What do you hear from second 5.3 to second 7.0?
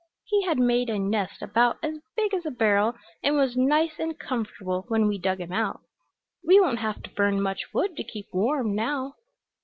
him out. We won't